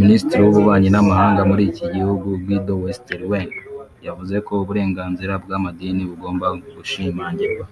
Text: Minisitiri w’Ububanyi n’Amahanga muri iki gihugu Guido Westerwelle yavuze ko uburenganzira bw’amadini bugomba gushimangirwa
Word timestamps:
Minisitiri 0.00 0.40
w’Ububanyi 0.42 0.88
n’Amahanga 0.92 1.40
muri 1.50 1.62
iki 1.70 1.84
gihugu 1.94 2.26
Guido 2.44 2.72
Westerwelle 2.82 3.54
yavuze 4.06 4.36
ko 4.46 4.52
uburenganzira 4.62 5.32
bw’amadini 5.42 6.02
bugomba 6.10 6.46
gushimangirwa 6.76 7.64